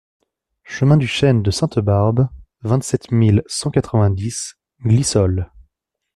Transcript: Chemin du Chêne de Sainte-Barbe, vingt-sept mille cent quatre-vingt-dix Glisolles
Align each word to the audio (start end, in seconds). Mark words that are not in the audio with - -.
Chemin 0.63 0.97
du 0.97 1.05
Chêne 1.05 1.43
de 1.43 1.51
Sainte-Barbe, 1.51 2.27
vingt-sept 2.63 3.11
mille 3.11 3.43
cent 3.45 3.69
quatre-vingt-dix 3.69 4.55
Glisolles 4.83 5.51